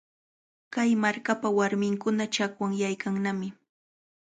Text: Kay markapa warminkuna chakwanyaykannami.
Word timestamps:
Kay 0.73 0.91
markapa 1.03 1.47
warminkuna 1.57 2.23
chakwanyaykannami. 2.33 3.47